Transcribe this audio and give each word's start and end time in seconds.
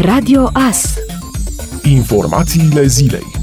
Radio 0.00 0.50
AS 0.52 0.94
Informațiile 1.82 2.86
zilei 2.86 3.42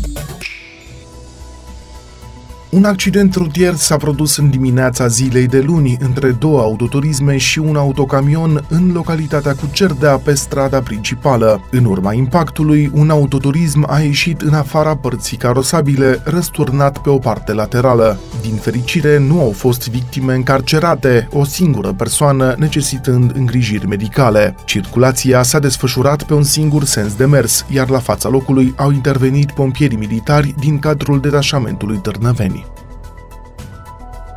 un 2.71 2.83
accident 2.83 3.35
rutier 3.35 3.75
s-a 3.75 3.97
produs 3.97 4.37
în 4.37 4.49
dimineața 4.49 5.07
zilei 5.07 5.47
de 5.47 5.59
luni 5.59 5.97
între 5.99 6.31
două 6.31 6.61
autoturisme 6.61 7.37
și 7.37 7.59
un 7.59 7.75
autocamion 7.75 8.65
în 8.69 8.91
localitatea 8.91 9.55
Cucerdea 9.55 10.17
pe 10.17 10.33
strada 10.33 10.81
principală. 10.81 11.67
În 11.71 11.85
urma 11.85 12.13
impactului, 12.13 12.91
un 12.93 13.09
autoturism 13.09 13.85
a 13.89 13.99
ieșit 13.99 14.41
în 14.41 14.53
afara 14.53 14.95
părții 14.95 15.37
carosabile, 15.37 16.21
răsturnat 16.23 16.97
pe 16.97 17.09
o 17.09 17.17
parte 17.17 17.53
laterală. 17.53 18.19
Din 18.41 18.55
fericire, 18.55 19.17
nu 19.17 19.39
au 19.39 19.51
fost 19.51 19.89
victime 19.89 20.33
încarcerate, 20.33 21.27
o 21.31 21.43
singură 21.43 21.93
persoană 21.93 22.55
necesitând 22.57 23.31
îngrijiri 23.35 23.87
medicale. 23.87 24.55
Circulația 24.65 25.43
s-a 25.43 25.59
desfășurat 25.59 26.23
pe 26.23 26.33
un 26.33 26.43
singur 26.43 26.83
sens 26.83 27.15
de 27.15 27.25
mers, 27.25 27.65
iar 27.69 27.89
la 27.89 27.99
fața 27.99 28.29
locului 28.29 28.73
au 28.77 28.91
intervenit 28.91 29.51
pompierii 29.51 29.97
militari 29.97 30.55
din 30.59 30.79
cadrul 30.79 31.19
detașamentului 31.19 31.97
Târnăveni. 31.97 32.70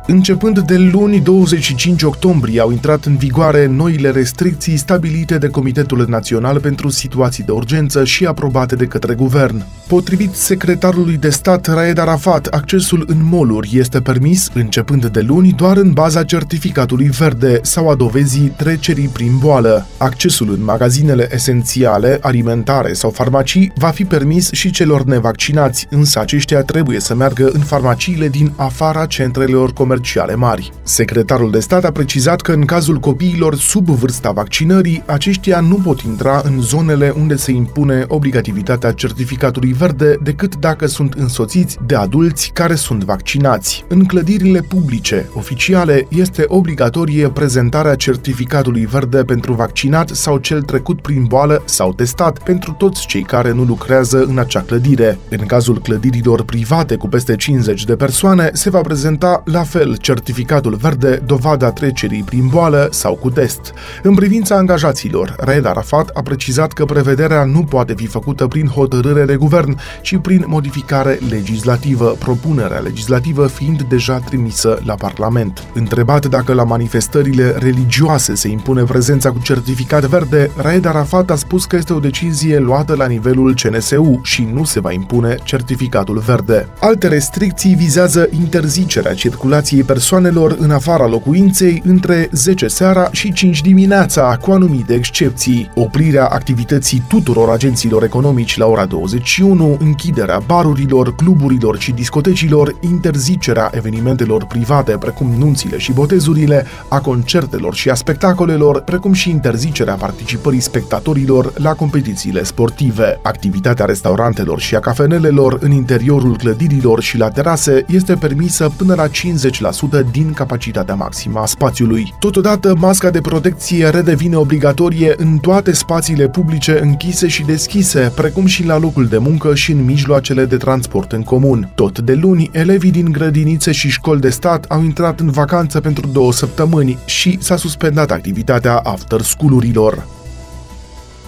Începând 0.07 0.59
de 0.59 0.77
luni 0.77 1.19
25 1.19 2.03
octombrie 2.03 2.59
au 2.59 2.71
intrat 2.71 3.05
în 3.05 3.17
vigoare 3.17 3.65
noile 3.65 4.09
restricții 4.09 4.77
stabilite 4.77 5.37
de 5.37 5.47
Comitetul 5.47 6.05
Național 6.07 6.59
pentru 6.59 6.89
Situații 6.89 7.43
de 7.43 7.51
Urgență 7.51 8.03
și 8.03 8.25
aprobate 8.25 8.75
de 8.75 8.85
către 8.85 9.13
guvern. 9.13 9.65
Potrivit 9.87 10.33
secretarului 10.33 11.17
de 11.17 11.29
stat 11.29 11.67
Raed 11.67 11.97
Arafat, 11.97 12.45
accesul 12.45 13.03
în 13.07 13.17
moluri 13.21 13.69
este 13.73 14.01
permis 14.01 14.49
începând 14.53 15.05
de 15.05 15.21
luni 15.21 15.51
doar 15.51 15.77
în 15.77 15.91
baza 15.91 16.23
certificatului 16.23 17.09
verde 17.09 17.59
sau 17.61 17.89
a 17.89 17.95
dovezii 17.95 18.53
trecerii 18.57 19.07
prin 19.07 19.37
boală. 19.37 19.87
Accesul 19.97 20.51
în 20.51 20.63
magazinele 20.63 21.29
esențiale, 21.33 22.17
alimentare 22.21 22.93
sau 22.93 23.09
farmacii 23.09 23.71
va 23.75 23.89
fi 23.89 24.05
permis 24.05 24.51
și 24.51 24.71
celor 24.71 25.03
nevaccinați, 25.03 25.87
însă 25.89 26.19
aceștia 26.19 26.61
trebuie 26.61 26.99
să 26.99 27.15
meargă 27.15 27.49
în 27.53 27.61
farmaciile 27.61 28.27
din 28.27 28.51
afara 28.55 29.05
centrelor 29.05 29.73
comerciale 29.73 29.93
comerciale 29.95 30.35
mari. 30.35 30.71
Secretarul 30.83 31.51
de 31.51 31.59
stat 31.59 31.83
a 31.83 31.91
precizat 31.91 32.41
că 32.41 32.51
în 32.51 32.65
cazul 32.65 32.97
copiilor 32.97 33.55
sub 33.55 33.89
vârsta 33.89 34.31
vaccinării, 34.31 35.03
aceștia 35.05 35.59
nu 35.59 35.75
pot 35.75 36.01
intra 36.01 36.41
în 36.43 36.61
zonele 36.61 37.13
unde 37.17 37.35
se 37.35 37.51
impune 37.51 38.05
obligativitatea 38.07 38.91
certificatului 38.91 39.73
verde 39.73 40.17
decât 40.23 40.55
dacă 40.55 40.87
sunt 40.87 41.13
însoțiți 41.13 41.77
de 41.85 41.95
adulți 41.95 42.51
care 42.53 42.75
sunt 42.75 43.03
vaccinați. 43.03 43.85
În 43.87 44.05
clădirile 44.05 44.61
publice 44.61 45.29
oficiale 45.33 46.07
este 46.09 46.45
obligatorie 46.47 47.29
prezentarea 47.29 47.95
certificatului 47.95 48.85
verde 48.85 49.23
pentru 49.23 49.53
vaccinat 49.53 50.09
sau 50.09 50.37
cel 50.37 50.61
trecut 50.61 51.01
prin 51.01 51.23
boală 51.23 51.61
sau 51.65 51.93
testat 51.93 52.43
pentru 52.43 52.71
toți 52.71 53.05
cei 53.05 53.23
care 53.23 53.51
nu 53.51 53.63
lucrează 53.63 54.23
în 54.23 54.37
acea 54.37 54.61
clădire. 54.61 55.17
În 55.29 55.45
cazul 55.45 55.81
clădirilor 55.81 56.43
private 56.43 56.95
cu 56.95 57.07
peste 57.07 57.35
50 57.35 57.83
de 57.83 57.95
persoane, 57.95 58.49
se 58.53 58.69
va 58.69 58.81
prezenta 58.81 59.43
la 59.45 59.63
fel 59.63 59.84
fel 59.85 59.95
certificatul 59.95 60.75
verde, 60.75 61.21
dovada 61.25 61.71
trecerii 61.71 62.23
prin 62.23 62.47
boală 62.47 62.87
sau 62.91 63.15
cu 63.15 63.29
test. 63.29 63.73
În 64.03 64.13
privința 64.15 64.55
angajaților, 64.55 65.35
Raed 65.37 65.65
Arafat 65.65 66.09
a 66.13 66.21
precizat 66.21 66.73
că 66.73 66.85
prevederea 66.85 67.43
nu 67.43 67.63
poate 67.63 67.93
fi 67.93 68.07
făcută 68.07 68.47
prin 68.47 68.67
hotărâre 68.67 69.25
de 69.25 69.35
guvern, 69.35 69.77
ci 70.01 70.17
prin 70.21 70.43
modificare 70.47 71.19
legislativă, 71.29 72.15
propunerea 72.19 72.79
legislativă 72.79 73.47
fiind 73.47 73.81
deja 73.81 74.17
trimisă 74.17 74.79
la 74.85 74.93
Parlament. 74.93 75.67
Întrebat 75.73 76.25
dacă 76.25 76.53
la 76.53 76.63
manifestările 76.63 77.55
religioase 77.59 78.35
se 78.35 78.47
impune 78.47 78.83
prezența 78.83 79.31
cu 79.31 79.39
certificat 79.43 80.03
verde, 80.03 80.51
Raed 80.55 80.85
Arafat 80.85 81.29
a 81.29 81.35
spus 81.35 81.65
că 81.65 81.75
este 81.75 81.93
o 81.93 81.99
decizie 81.99 82.59
luată 82.59 82.95
la 82.95 83.05
nivelul 83.05 83.53
CNSU 83.61 84.19
și 84.23 84.47
nu 84.53 84.63
se 84.63 84.79
va 84.79 84.91
impune 84.91 85.35
certificatul 85.43 86.17
verde. 86.17 86.67
Alte 86.79 87.07
restricții 87.07 87.75
vizează 87.75 88.27
interzicerea 88.31 89.13
circulației 89.13 89.74
circulației 89.75 89.83
persoanelor 89.83 90.55
în 90.59 90.71
afara 90.71 91.07
locuinței 91.07 91.81
între 91.85 92.29
10 92.31 92.67
seara 92.67 93.09
și 93.11 93.33
5 93.33 93.61
dimineața, 93.61 94.37
cu 94.41 94.51
anumite 94.51 94.93
excepții. 94.93 95.71
Oprirea 95.75 96.25
activității 96.25 97.03
tuturor 97.07 97.49
agenților 97.49 98.03
economici 98.03 98.57
la 98.57 98.65
ora 98.65 98.85
21, 98.85 99.77
închiderea 99.79 100.41
barurilor, 100.45 101.15
cluburilor 101.15 101.77
și 101.77 101.91
discotecilor, 101.91 102.75
interzicerea 102.79 103.71
evenimentelor 103.73 104.45
private 104.45 104.97
precum 104.97 105.31
nunțile 105.37 105.77
și 105.77 105.91
botezurile, 105.91 106.65
a 106.87 106.99
concertelor 106.99 107.73
și 107.73 107.89
a 107.89 107.93
spectacolelor, 107.93 108.81
precum 108.81 109.13
și 109.13 109.29
interzicerea 109.29 109.93
participării 109.93 110.59
spectatorilor 110.59 111.53
la 111.55 111.73
competițiile 111.73 112.43
sportive. 112.43 113.19
Activitatea 113.23 113.85
restaurantelor 113.85 114.59
și 114.59 114.75
a 114.75 114.79
cafenelelor 114.79 115.57
în 115.61 115.71
interiorul 115.71 116.37
clădirilor 116.37 117.01
și 117.01 117.17
la 117.17 117.29
terase 117.29 117.85
este 117.87 118.13
permisă 118.13 118.71
până 118.77 118.93
la 118.95 119.07
50 119.07 119.61
50% 119.71 120.11
din 120.11 120.33
capacitatea 120.33 120.95
maximă 120.95 121.39
a 121.39 121.45
spațiului. 121.45 122.13
Totodată, 122.19 122.75
masca 122.77 123.09
de 123.09 123.21
protecție 123.21 123.89
redevine 123.89 124.35
obligatorie 124.35 125.13
în 125.17 125.37
toate 125.37 125.71
spațiile 125.71 126.29
publice 126.29 126.79
închise 126.81 127.27
și 127.27 127.43
deschise, 127.43 128.11
precum 128.15 128.45
și 128.45 128.65
la 128.65 128.77
locul 128.77 129.05
de 129.05 129.17
muncă 129.17 129.55
și 129.55 129.71
în 129.71 129.85
mijloacele 129.85 130.45
de 130.45 130.57
transport 130.57 131.11
în 131.11 131.23
comun. 131.23 131.71
Tot 131.75 131.99
de 131.99 132.13
luni, 132.13 132.49
elevii 132.53 132.91
din 132.91 133.11
grădinițe 133.11 133.71
și 133.71 133.89
școli 133.89 134.21
de 134.21 134.29
stat 134.29 134.65
au 134.67 134.83
intrat 134.83 135.19
în 135.19 135.29
vacanță 135.29 135.79
pentru 135.79 136.07
două 136.07 136.33
săptămâni 136.33 136.97
și 137.05 137.37
s-a 137.41 137.55
suspendat 137.55 138.11
activitatea 138.11 138.75
after 138.75 139.21
school-urilor. 139.21 140.14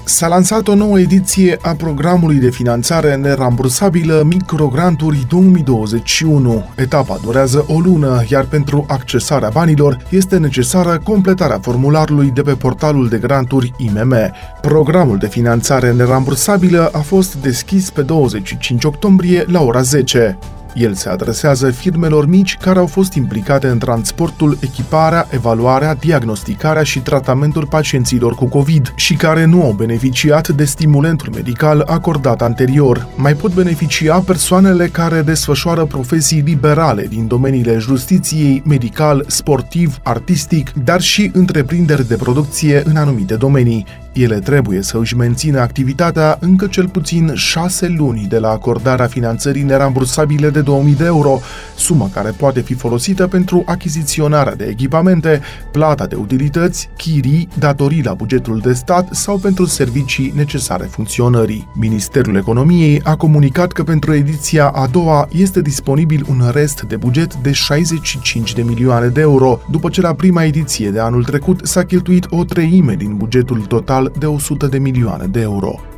S-a 0.07 0.27
lansat 0.27 0.67
o 0.67 0.75
nouă 0.75 0.99
ediție 0.99 1.57
a 1.61 1.73
programului 1.73 2.35
de 2.35 2.49
finanțare 2.49 3.15
nerambursabilă 3.15 4.23
Microgranturi 4.25 5.25
2021. 5.29 6.65
Etapa 6.75 7.19
durează 7.23 7.65
o 7.67 7.79
lună, 7.79 8.23
iar 8.29 8.45
pentru 8.45 8.85
accesarea 8.87 9.49
banilor 9.49 9.97
este 10.09 10.37
necesară 10.37 10.99
completarea 11.03 11.59
formularului 11.61 12.31
de 12.31 12.41
pe 12.41 12.53
portalul 12.53 13.07
de 13.07 13.17
granturi 13.17 13.73
IMM. 13.77 14.15
Programul 14.61 15.17
de 15.17 15.27
finanțare 15.27 15.91
nerambursabilă 15.91 16.89
a 16.93 16.99
fost 16.99 17.35
deschis 17.35 17.89
pe 17.89 18.01
25 18.01 18.83
octombrie 18.83 19.45
la 19.47 19.61
ora 19.61 19.81
10. 19.81 20.37
El 20.77 20.93
se 20.93 21.09
adresează 21.09 21.71
firmelor 21.71 22.27
mici 22.27 22.57
care 22.57 22.79
au 22.79 22.85
fost 22.85 23.13
implicate 23.13 23.67
în 23.67 23.77
transportul, 23.77 24.57
echiparea, 24.61 25.27
evaluarea, 25.29 25.95
diagnosticarea 25.95 26.83
și 26.83 26.99
tratamentul 26.99 27.65
pacienților 27.65 28.35
cu 28.35 28.45
COVID 28.45 28.93
și 28.95 29.13
care 29.13 29.45
nu 29.45 29.63
au 29.63 29.71
beneficiat 29.71 30.47
de 30.47 30.63
stimulentul 30.65 31.29
medical 31.33 31.83
acordat 31.87 32.41
anterior. 32.41 33.07
Mai 33.15 33.33
pot 33.33 33.53
beneficia 33.53 34.19
persoanele 34.19 34.87
care 34.87 35.21
desfășoară 35.21 35.85
profesii 35.85 36.41
liberale 36.45 37.05
din 37.09 37.27
domeniile 37.27 37.77
justiției, 37.77 38.63
medical, 38.65 39.25
sportiv, 39.27 39.97
artistic, 40.03 40.71
dar 40.83 41.01
și 41.01 41.31
întreprinderi 41.33 42.07
de 42.07 42.15
producție 42.15 42.81
în 42.85 42.95
anumite 42.95 43.35
domenii. 43.35 43.85
Ele 44.13 44.39
trebuie 44.39 44.81
să 44.81 44.97
își 44.97 45.15
mențină 45.15 45.59
activitatea 45.59 46.37
încă 46.39 46.67
cel 46.67 46.87
puțin 46.87 47.31
șase 47.33 47.87
luni 47.97 48.25
de 48.29 48.37
la 48.39 48.49
acordarea 48.49 49.07
finanțării 49.07 49.63
nerambursabile 49.63 50.49
de 50.49 50.61
2000 50.67 50.93
de 50.93 51.05
euro, 51.05 51.39
sumă 51.75 52.09
care 52.13 52.29
poate 52.29 52.61
fi 52.61 52.73
folosită 52.73 53.27
pentru 53.27 53.63
achiziționarea 53.65 54.55
de 54.55 54.65
echipamente, 54.65 55.41
plata 55.71 56.05
de 56.05 56.15
utilități, 56.15 56.89
chirii, 56.97 57.47
datorii 57.59 58.03
la 58.03 58.13
bugetul 58.13 58.59
de 58.59 58.73
stat 58.73 59.07
sau 59.11 59.37
pentru 59.37 59.65
servicii 59.65 60.33
necesare 60.35 60.85
funcționării. 60.85 61.67
Ministerul 61.73 62.35
Economiei 62.35 63.01
a 63.03 63.15
comunicat 63.15 63.71
că 63.71 63.83
pentru 63.83 64.13
ediția 64.13 64.67
a 64.67 64.87
doua 64.87 65.27
este 65.31 65.61
disponibil 65.61 66.25
un 66.29 66.49
rest 66.51 66.81
de 66.81 66.95
buget 66.95 67.35
de 67.35 67.51
65 67.51 68.53
de 68.53 68.61
milioane 68.61 69.07
de 69.07 69.21
euro, 69.21 69.59
după 69.71 69.89
ce 69.89 70.01
la 70.01 70.13
prima 70.13 70.43
ediție 70.43 70.89
de 70.89 70.99
anul 70.99 71.23
trecut 71.23 71.59
s-a 71.63 71.83
cheltuit 71.83 72.25
o 72.29 72.43
treime 72.43 72.93
din 72.93 73.15
bugetul 73.15 73.59
total 73.59 74.11
de 74.19 74.25
100 74.25 74.67
de 74.67 74.77
milioane 74.77 75.25
de 75.25 75.41
euro. 75.41 75.96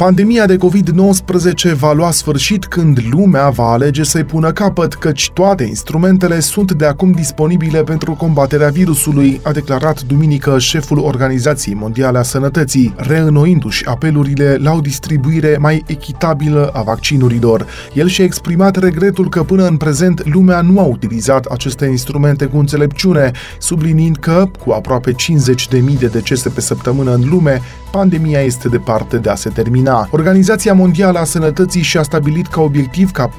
Pandemia 0.00 0.46
de 0.46 0.56
COVID-19 0.56 1.74
va 1.78 1.92
lua 1.92 2.10
sfârșit 2.10 2.66
când 2.66 2.98
lumea 3.10 3.48
va 3.48 3.70
alege 3.70 4.02
să-i 4.02 4.24
pună 4.24 4.52
capăt, 4.52 4.94
căci 4.94 5.30
toate 5.34 5.64
instrumentele 5.64 6.40
sunt 6.40 6.72
de 6.72 6.86
acum 6.86 7.10
disponibile 7.10 7.82
pentru 7.82 8.12
combaterea 8.12 8.68
virusului, 8.68 9.40
a 9.42 9.52
declarat 9.52 10.02
duminică 10.02 10.58
șeful 10.58 10.98
Organizației 10.98 11.74
Mondiale 11.74 12.18
a 12.18 12.22
Sănătății, 12.22 12.94
reînnoindu-și 12.96 13.84
apelurile 13.86 14.56
la 14.60 14.72
o 14.72 14.80
distribuire 14.80 15.56
mai 15.58 15.82
echitabilă 15.86 16.70
a 16.72 16.82
vaccinurilor. 16.82 17.66
El 17.92 18.08
și-a 18.08 18.24
exprimat 18.24 18.76
regretul 18.76 19.28
că 19.28 19.42
până 19.42 19.66
în 19.66 19.76
prezent 19.76 20.26
lumea 20.32 20.60
nu 20.60 20.78
a 20.80 20.84
utilizat 20.84 21.44
aceste 21.44 21.86
instrumente 21.86 22.44
cu 22.44 22.58
înțelepciune, 22.58 23.30
subliniind 23.58 24.16
că, 24.16 24.48
cu 24.64 24.70
aproape 24.70 25.12
50.000 25.12 25.98
de 25.98 26.06
decese 26.06 26.48
pe 26.48 26.60
săptămână 26.60 27.14
în 27.14 27.28
lume, 27.28 27.60
pandemia 27.90 28.40
este 28.40 28.68
departe 28.68 29.16
de 29.16 29.30
a 29.30 29.34
se 29.34 29.48
termina 29.48 29.88
vaccina. 29.90 30.08
Organizația 30.10 30.74
Mondială 30.74 31.18
a 31.18 31.24
Sănătății 31.24 31.82
și-a 31.82 32.02
stabilit 32.02 32.46
ca 32.46 32.60
obiectiv 32.60 33.10
ca 33.10 33.30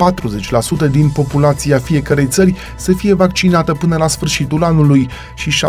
40% 0.88 0.92
din 0.92 1.10
populația 1.10 1.78
fiecarei 1.78 2.26
țări 2.26 2.56
să 2.76 2.92
fie 2.92 3.14
vaccinată 3.14 3.74
până 3.74 3.96
la 3.98 4.08
sfârșitul 4.08 4.64
anului 4.64 5.10
și 5.36 5.66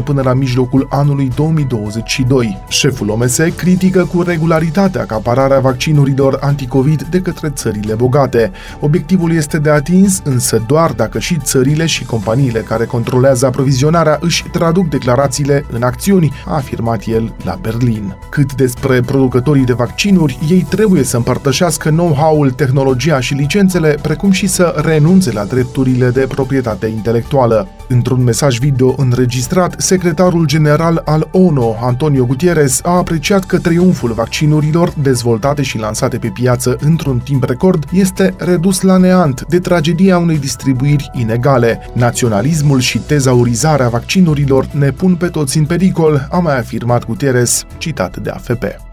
70% 0.00 0.04
până 0.04 0.22
la 0.22 0.34
mijlocul 0.34 0.86
anului 0.90 1.30
2022. 1.34 2.58
Șeful 2.68 3.10
OMS 3.10 3.38
critică 3.56 4.04
cu 4.04 4.22
regularitate 4.22 4.98
acapararea 4.98 5.60
vaccinurilor 5.60 6.38
anticovid 6.40 7.02
de 7.02 7.20
către 7.20 7.48
țările 7.50 7.94
bogate. 7.94 8.50
Obiectivul 8.80 9.32
este 9.32 9.58
de 9.58 9.70
atins, 9.70 10.20
însă 10.24 10.62
doar 10.66 10.92
dacă 10.92 11.18
și 11.18 11.36
țările 11.42 11.86
și 11.86 12.04
companiile 12.04 12.60
care 12.60 12.84
controlează 12.84 13.46
aprovizionarea 13.46 14.18
își 14.20 14.44
traduc 14.52 14.88
declarațiile 14.88 15.64
în 15.72 15.82
acțiuni, 15.82 16.32
a 16.46 16.54
afirmat 16.54 17.02
el 17.06 17.32
la 17.44 17.58
Berlin. 17.60 18.16
Cât 18.28 18.54
despre 18.54 19.00
producătorii 19.00 19.64
de 19.64 19.72
vaccinuri, 19.88 20.38
ei 20.48 20.66
trebuie 20.68 21.02
să 21.02 21.16
împărtășească 21.16 21.88
know-how-ul, 21.88 22.50
tehnologia 22.50 23.20
și 23.20 23.34
licențele, 23.34 23.98
precum 24.02 24.30
și 24.30 24.46
să 24.46 24.74
renunțe 24.84 25.32
la 25.32 25.44
drepturile 25.44 26.10
de 26.10 26.26
proprietate 26.28 26.86
intelectuală. 26.86 27.68
Într-un 27.88 28.22
mesaj 28.22 28.58
video 28.58 28.94
înregistrat, 28.96 29.74
secretarul 29.78 30.46
general 30.46 31.02
al 31.04 31.28
ONU, 31.32 31.76
Antonio 31.80 32.24
Gutierrez, 32.24 32.80
a 32.84 32.90
apreciat 32.90 33.44
că 33.44 33.58
triumful 33.58 34.12
vaccinurilor 34.12 34.92
dezvoltate 35.02 35.62
și 35.62 35.78
lansate 35.78 36.18
pe 36.18 36.28
piață 36.28 36.76
într-un 36.80 37.18
timp 37.18 37.44
record 37.44 37.84
este 37.92 38.34
redus 38.38 38.80
la 38.80 38.96
neant 38.96 39.44
de 39.48 39.58
tragedia 39.58 40.18
unei 40.18 40.38
distribuiri 40.38 41.10
inegale. 41.12 41.80
Naționalismul 41.92 42.80
și 42.80 42.98
tezaurizarea 42.98 43.88
vaccinurilor 43.88 44.66
ne 44.72 44.90
pun 44.90 45.14
pe 45.14 45.26
toți 45.26 45.58
în 45.58 45.64
pericol, 45.64 46.28
a 46.30 46.38
mai 46.38 46.58
afirmat 46.58 47.06
Gutierrez, 47.06 47.64
citat 47.78 48.16
de 48.16 48.30
AFP. 48.30 48.87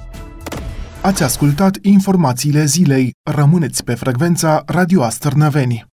Ați 1.05 1.23
ascultat 1.23 1.77
informațiile 1.81 2.65
zilei. 2.65 3.11
Rămâneți 3.31 3.83
pe 3.83 3.93
frecvența 3.93 4.63
Radio 4.65 5.03
Astărnăveni. 5.03 5.94